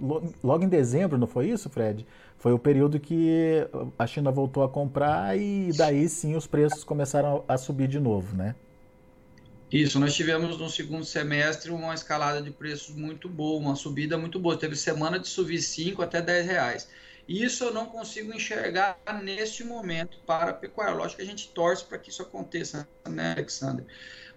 logo 0.45 0.65
em 0.65 0.69
dezembro, 0.69 1.17
não 1.17 1.27
foi 1.27 1.49
isso, 1.49 1.71
Fred? 1.71 2.07
Foi 2.37 2.53
o 2.53 2.59
período 2.59 3.01
que 3.01 3.67
a 3.99 4.07
China 4.07 4.31
voltou 4.31 4.63
a 4.63 4.69
comprar 4.69 5.37
e 5.39 5.71
daí 5.75 6.07
sim 6.11 6.37
os 6.37 6.47
preços 6.47 6.85
começaram 6.85 7.43
a 7.49 7.57
subir 7.57 7.89
de 7.89 7.99
novo, 7.99 8.37
né? 8.37 8.55
Isso, 9.73 9.99
nós 9.99 10.15
tivemos 10.15 10.59
no 10.59 10.69
segundo 10.69 11.05
semestre 11.05 11.71
uma 11.71 11.95
escalada 11.95 12.43
de 12.43 12.51
preços 12.51 12.95
muito 12.95 13.31
boa, 13.31 13.59
uma 13.59 13.77
subida 13.77 14.19
muito 14.19 14.39
boa. 14.39 14.59
Teve 14.59 14.77
semana 14.77 15.19
de 15.19 15.27
subir 15.27 15.61
5 15.61 16.03
até 16.03 16.21
10 16.21 16.47
reais. 16.47 16.89
Isso 17.29 17.63
eu 17.65 17.75
não 17.75 17.87
consigo 17.87 18.33
enxergar 18.33 18.99
neste 19.23 19.63
momento 19.63 20.19
para 20.27 20.51
a 20.51 20.55
pecuária. 20.55 20.95
Lógico 20.95 21.17
que 21.17 21.23
a 21.23 21.31
gente 21.31 21.51
torce 21.51 21.85
para 21.85 21.99
que 21.99 22.09
isso 22.09 22.23
aconteça, 22.23 22.89
né, 23.07 23.33
Alexander? 23.33 23.85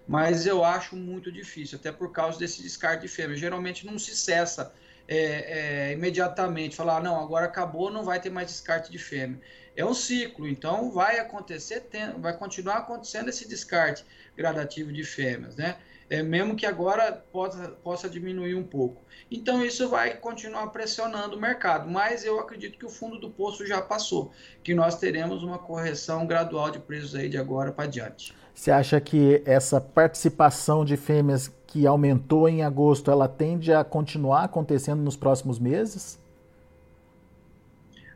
Mas 0.06 0.46
eu 0.46 0.62
acho 0.66 0.98
muito 0.98 1.32
difícil, 1.32 1.78
até 1.78 1.90
por 1.90 2.12
causa 2.12 2.38
desse 2.38 2.62
descarte 2.62 3.04
de 3.04 3.08
fêmea. 3.08 3.38
Geralmente 3.38 3.86
não 3.86 3.98
se 3.98 4.14
cessa 4.14 4.74
é, 5.08 5.88
é, 5.88 5.94
imediatamente, 5.94 6.76
falar, 6.76 7.02
não, 7.02 7.18
agora 7.18 7.46
acabou, 7.46 7.90
não 7.90 8.04
vai 8.04 8.20
ter 8.20 8.30
mais 8.30 8.48
descarte 8.48 8.92
de 8.92 8.98
fêmea. 8.98 9.40
É 9.74 9.86
um 9.86 9.94
ciclo, 9.94 10.46
então 10.46 10.92
vai 10.92 11.18
acontecer, 11.18 11.82
tem, 11.82 12.12
vai 12.20 12.36
continuar 12.36 12.80
acontecendo 12.80 13.30
esse 13.30 13.48
descarte 13.48 14.06
gradativo 14.36 14.92
de 14.92 15.04
fêmeas, 15.06 15.56
né? 15.56 15.78
É, 16.12 16.22
mesmo 16.22 16.58
que 16.58 16.66
agora 16.66 17.24
possa, 17.32 17.70
possa 17.82 18.10
diminuir 18.10 18.54
um 18.54 18.64
pouco. 18.64 19.02
Então 19.32 19.64
isso 19.64 19.88
vai 19.88 20.14
continuar 20.14 20.68
pressionando 20.68 21.38
o 21.38 21.40
mercado, 21.40 21.90
mas 21.90 22.26
eu 22.26 22.38
acredito 22.38 22.78
que 22.78 22.86
o 22.86 22.90
fundo 22.90 23.18
do 23.18 23.30
poço 23.30 23.66
já 23.66 23.82
passou, 23.82 24.30
que 24.62 24.76
nós 24.76 25.00
teremos 25.00 25.42
uma 25.42 25.58
correção 25.58 26.28
gradual 26.28 26.70
de 26.70 26.80
preços 26.80 27.16
aí 27.16 27.30
de 27.30 27.38
agora 27.38 27.72
para 27.72 27.88
diante. 27.88 28.36
Você 28.54 28.70
acha 28.70 29.00
que 29.00 29.42
essa 29.46 29.80
participação 29.80 30.84
de 30.84 30.98
fêmeas 30.98 31.50
que 31.66 31.88
aumentou 31.88 32.50
em 32.50 32.62
agosto, 32.62 33.10
ela 33.10 33.30
tende 33.30 33.74
a 33.74 33.82
continuar 33.82 34.44
acontecendo 34.44 35.02
nos 35.02 35.16
próximos 35.16 35.58
meses? 35.58 36.20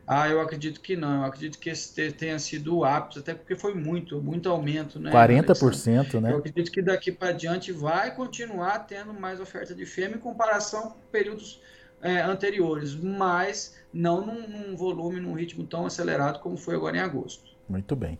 Ah, 0.06 0.28
eu 0.28 0.40
acredito 0.40 0.80
que 0.80 0.94
não. 0.94 1.22
Eu 1.22 1.24
acredito 1.24 1.58
que 1.58 1.68
esse 1.68 2.12
tenha 2.12 2.38
sido 2.38 2.76
o 2.76 2.84
ápice, 2.84 3.18
até 3.18 3.34
porque 3.34 3.56
foi 3.56 3.74
muito, 3.74 4.22
muito 4.22 4.48
aumento, 4.48 5.00
né? 5.00 5.10
40%, 5.10 6.20
né? 6.20 6.32
Eu 6.32 6.38
acredito 6.38 6.70
que 6.70 6.80
daqui 6.80 7.10
para 7.10 7.32
diante 7.32 7.72
vai 7.72 8.14
continuar 8.14 8.80
tendo 8.80 9.12
mais 9.12 9.40
oferta 9.40 9.74
de 9.74 9.84
fêmea 9.84 10.16
em 10.16 10.20
comparação 10.20 10.90
com 10.90 10.98
períodos 11.10 11.60
é, 12.00 12.20
anteriores, 12.20 12.94
mas 12.94 13.76
não 13.92 14.24
num, 14.24 14.48
num 14.48 14.76
volume, 14.76 15.18
num 15.18 15.32
ritmo 15.32 15.64
tão 15.64 15.86
acelerado 15.86 16.38
como 16.38 16.56
foi 16.56 16.76
agora 16.76 16.96
em 16.96 17.00
agosto. 17.00 17.50
Muito 17.68 17.96
bem. 17.96 18.18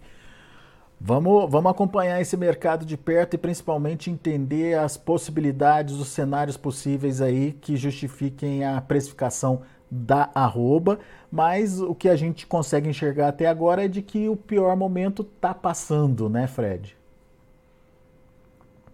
Vamos, 0.99 1.51
vamos 1.51 1.71
acompanhar 1.71 2.21
esse 2.21 2.37
mercado 2.39 2.87
de 2.87 2.97
perto 2.97 3.35
e 3.35 3.39
principalmente 3.39 4.11
entender 4.11 4.79
as 4.79 4.97
possibilidades, 4.97 5.95
os 5.95 6.09
cenários 6.09 6.57
possíveis 6.57 7.21
aí 7.21 7.53
que 7.53 7.77
justifiquem 7.77 8.65
a 8.65 8.81
precificação 8.81 9.63
da 9.91 10.31
arroba, 10.35 10.99
mas 11.31 11.81
o 11.81 11.95
que 11.95 12.09
a 12.09 12.17
gente 12.17 12.47
consegue 12.47 12.89
enxergar 12.89 13.29
até 13.29 13.47
agora 13.47 13.85
é 13.85 13.89
de 13.89 14.03
que 14.03 14.29
o 14.29 14.37
pior 14.37 14.77
momento 14.77 15.23
está 15.23 15.55
passando, 15.55 16.29
né, 16.29 16.47
Fred? 16.47 16.97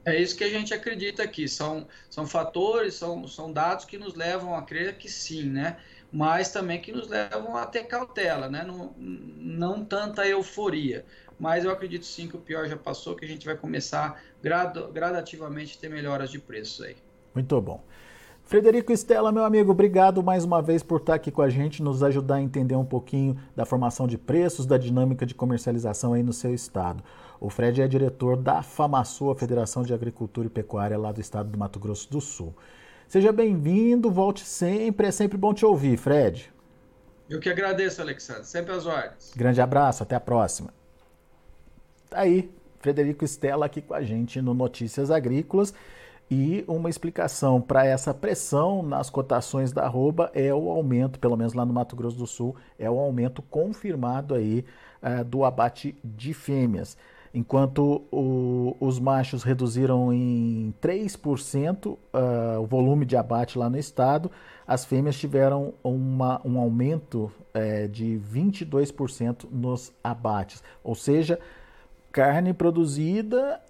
É 0.04 0.20
isso 0.20 0.36
que 0.36 0.44
a 0.44 0.50
gente 0.50 0.74
acredita 0.74 1.22
aqui. 1.22 1.48
São, 1.48 1.86
são 2.10 2.26
fatores, 2.26 2.94
são, 2.94 3.26
são 3.28 3.52
dados 3.52 3.84
que 3.84 3.96
nos 3.96 4.14
levam 4.14 4.54
a 4.54 4.62
crer 4.62 4.98
que 4.98 5.08
sim, 5.08 5.44
né? 5.48 5.78
Mas 6.10 6.50
também 6.50 6.80
que 6.80 6.92
nos 6.92 7.08
levam 7.08 7.56
a 7.56 7.64
ter 7.66 7.84
cautela, 7.84 8.48
né? 8.48 8.64
Não, 8.64 8.94
não 8.98 9.84
tanta 9.84 10.26
euforia. 10.26 11.06
Mas 11.38 11.64
eu 11.64 11.70
acredito 11.70 12.04
sim 12.04 12.28
que 12.28 12.36
o 12.36 12.40
pior 12.40 12.68
já 12.68 12.76
passou, 12.76 13.16
que 13.16 13.24
a 13.24 13.28
gente 13.28 13.46
vai 13.46 13.56
começar 13.56 14.22
gradu, 14.42 14.92
gradativamente 14.92 15.76
a 15.76 15.80
ter 15.80 15.88
melhoras 15.88 16.30
de 16.30 16.38
preços 16.38 16.84
aí. 16.84 16.96
Muito 17.34 17.60
bom. 17.60 17.82
Frederico 18.52 18.92
Estela, 18.92 19.32
meu 19.32 19.44
amigo, 19.44 19.72
obrigado 19.72 20.22
mais 20.22 20.44
uma 20.44 20.60
vez 20.60 20.82
por 20.82 21.00
estar 21.00 21.14
aqui 21.14 21.30
com 21.30 21.40
a 21.40 21.48
gente, 21.48 21.82
nos 21.82 22.02
ajudar 22.02 22.34
a 22.34 22.42
entender 22.42 22.76
um 22.76 22.84
pouquinho 22.84 23.34
da 23.56 23.64
formação 23.64 24.06
de 24.06 24.18
preços, 24.18 24.66
da 24.66 24.76
dinâmica 24.76 25.24
de 25.24 25.34
comercialização 25.34 26.12
aí 26.12 26.22
no 26.22 26.34
seu 26.34 26.52
estado. 26.52 27.02
O 27.40 27.48
Fred 27.48 27.80
é 27.80 27.88
diretor 27.88 28.36
da 28.36 28.62
FAMASU, 28.62 29.30
a 29.30 29.34
Federação 29.34 29.82
de 29.82 29.94
Agricultura 29.94 30.48
e 30.48 30.50
Pecuária 30.50 30.98
lá 30.98 31.10
do 31.10 31.18
estado 31.18 31.48
do 31.48 31.58
Mato 31.58 31.80
Grosso 31.80 32.12
do 32.12 32.20
Sul. 32.20 32.54
Seja 33.08 33.32
bem-vindo, 33.32 34.10
volte 34.10 34.44
sempre, 34.44 35.06
é 35.06 35.10
sempre 35.10 35.38
bom 35.38 35.54
te 35.54 35.64
ouvir, 35.64 35.96
Fred. 35.96 36.52
Eu 37.30 37.40
que 37.40 37.48
agradeço, 37.48 38.02
Alexandre, 38.02 38.44
sempre 38.44 38.74
às 38.74 38.84
ordens. 38.84 39.32
Grande 39.34 39.62
abraço, 39.62 40.02
até 40.02 40.14
a 40.14 40.20
próxima. 40.20 40.74
Tá 42.10 42.18
aí, 42.20 42.50
Frederico 42.80 43.24
Estela 43.24 43.64
aqui 43.64 43.80
com 43.80 43.94
a 43.94 44.02
gente 44.02 44.42
no 44.42 44.52
Notícias 44.52 45.10
Agrícolas. 45.10 45.72
E 46.34 46.64
uma 46.66 46.88
explicação 46.88 47.60
para 47.60 47.84
essa 47.84 48.14
pressão 48.14 48.82
nas 48.82 49.10
cotações 49.10 49.70
da 49.70 49.84
arroba 49.84 50.30
é 50.32 50.50
o 50.54 50.70
aumento, 50.70 51.18
pelo 51.18 51.36
menos 51.36 51.52
lá 51.52 51.62
no 51.62 51.74
Mato 51.74 51.94
Grosso 51.94 52.16
do 52.16 52.26
Sul, 52.26 52.56
é 52.78 52.90
o 52.90 52.98
aumento 52.98 53.42
confirmado 53.42 54.34
aí 54.34 54.64
uh, 55.02 55.22
do 55.24 55.44
abate 55.44 55.94
de 56.02 56.32
fêmeas. 56.32 56.96
Enquanto 57.34 58.06
o, 58.10 58.74
os 58.80 58.98
machos 58.98 59.42
reduziram 59.42 60.10
em 60.10 60.72
3% 60.80 61.86
uh, 61.86 61.98
eh, 62.14 62.58
o 62.58 62.64
volume 62.64 63.04
de 63.04 63.14
abate 63.14 63.58
lá 63.58 63.68
no 63.68 63.76
estado, 63.78 64.30
as 64.66 64.86
fêmeas 64.86 65.18
tiveram 65.18 65.74
uma, 65.84 66.40
um 66.46 66.58
aumento 66.58 67.30
uh, 67.54 67.88
de 67.90 68.18
22% 68.32 69.44
nos 69.50 69.92
abates. 70.02 70.62
Ou 70.82 70.94
seja, 70.94 71.38
carne 72.10 72.54
produzida 72.54 73.60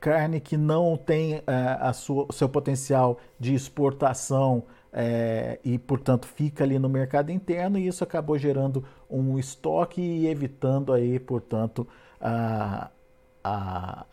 carne 0.00 0.40
que 0.40 0.56
não 0.56 0.96
tem 0.96 1.42
a 1.46 1.92
sua, 1.92 2.26
o 2.28 2.32
seu 2.32 2.48
potencial 2.48 3.18
de 3.38 3.54
exportação 3.54 4.58
uh, 4.92 5.58
e, 5.64 5.78
portanto, 5.78 6.26
fica 6.26 6.64
ali 6.64 6.78
no 6.78 6.88
mercado 6.88 7.30
interno 7.30 7.78
e 7.78 7.86
isso 7.86 8.04
acabou 8.04 8.36
gerando 8.36 8.84
um 9.10 9.38
estoque 9.38 10.00
e 10.00 10.26
evitando 10.26 10.92
aí, 10.92 11.18
portanto, 11.18 11.86
a, 12.20 12.90
a 13.44 14.06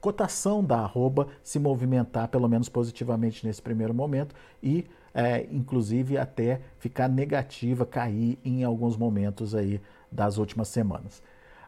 cotação 0.00 0.64
da 0.64 0.78
arroba 0.78 1.28
se 1.44 1.58
movimentar 1.58 2.26
pelo 2.28 2.48
menos 2.48 2.68
positivamente 2.68 3.46
nesse 3.46 3.62
primeiro 3.62 3.94
momento 3.94 4.34
e 4.60 4.84
é, 5.14 5.46
inclusive 5.50 6.16
até 6.16 6.60
ficar 6.78 7.08
negativa, 7.08 7.84
cair 7.84 8.38
em 8.44 8.64
alguns 8.64 8.96
momentos 8.96 9.54
aí 9.54 9.80
das 10.10 10.38
últimas 10.38 10.68
semanas. 10.68 11.22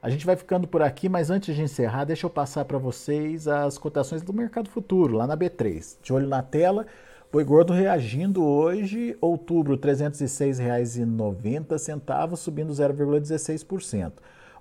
A 0.05 0.09
gente 0.11 0.27
vai 0.27 0.37
ficando 0.37 0.69
por 0.69 0.83
aqui, 0.83 1.09
mas 1.09 1.31
antes 1.31 1.57
de 1.57 1.63
encerrar, 1.63 2.05
deixa 2.05 2.27
eu 2.27 2.31
passar 2.31 2.67
para 2.67 2.77
vocês 2.77 3.49
as 3.49 3.79
cotações 3.79 4.21
do 4.21 4.35
mercado 4.35 4.69
futuro, 4.69 5.17
lá 5.17 5.27
na 5.27 5.35
B3. 5.35 5.97
De 6.03 6.13
olho 6.13 6.29
na 6.29 6.43
tela, 6.43 6.87
boi 7.33 7.43
gordo 7.43 7.73
reagindo 7.73 8.45
hoje, 8.45 9.17
outubro, 9.19 9.77
R$ 9.77 9.81
306,90, 9.81 12.37
subindo 12.37 12.71
0,16%. 12.71 14.13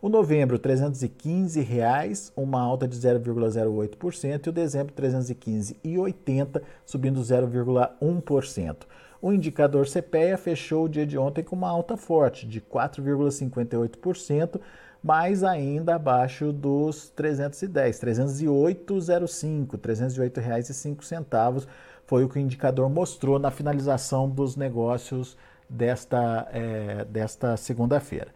O 0.02 0.08
novembro, 0.08 0.56
R$ 0.56 0.64
315,00, 0.64 2.32
uma 2.38 2.62
alta 2.62 2.88
de 2.88 2.96
0,08%, 2.96 4.46
e 4.46 4.50
o 4.50 4.54
dezembro, 4.54 4.94
R$ 4.98 5.10
315,80, 5.10 6.62
subindo 6.86 7.20
0,1%. 7.20 8.78
O 9.22 9.34
indicador 9.34 9.86
CPEA 9.88 10.38
fechou 10.38 10.86
o 10.86 10.90
dia 10.90 11.06
de 11.06 11.18
ontem 11.18 11.44
com 11.44 11.54
uma 11.54 11.70
alta 11.70 11.98
forte 11.98 12.48
de 12.48 12.62
4,58%, 12.62 14.62
mas 15.04 15.44
ainda 15.44 15.96
abaixo 15.96 16.54
dos 16.54 17.10
310, 17.10 18.00
308,05, 18.00 19.72
R$ 19.74 19.78
308,05 19.78 21.68
foi 22.06 22.24
o 22.24 22.30
que 22.30 22.38
o 22.38 22.40
indicador 22.40 22.90
mostrou 22.90 23.38
na 23.38 23.52
finalização 23.52 24.30
dos 24.30 24.56
negócios 24.56 25.38
desta, 25.68 26.48
é, 26.52 27.06
desta 27.06 27.58
segunda-feira. 27.58 28.28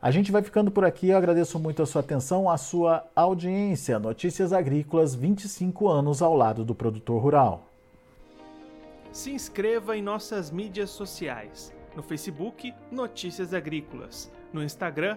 A 0.00 0.10
gente 0.10 0.30
vai 0.30 0.42
ficando 0.42 0.70
por 0.70 0.84
aqui. 0.84 1.08
Eu 1.08 1.16
agradeço 1.16 1.58
muito 1.58 1.82
a 1.82 1.86
sua 1.86 2.00
atenção, 2.00 2.50
a 2.50 2.56
sua 2.56 3.04
audiência. 3.14 3.98
Notícias 3.98 4.52
Agrícolas, 4.52 5.14
25 5.14 5.88
anos 5.88 6.22
ao 6.22 6.34
lado 6.34 6.64
do 6.64 6.74
produtor 6.74 7.20
rural. 7.20 7.66
Se 9.10 9.30
inscreva 9.30 9.96
em 9.96 10.02
nossas 10.02 10.50
mídias 10.50 10.90
sociais. 10.90 11.72
No 11.96 12.02
Facebook, 12.02 12.74
Notícias 12.90 13.54
Agrícolas. 13.54 14.30
No 14.52 14.62
Instagram, 14.62 15.16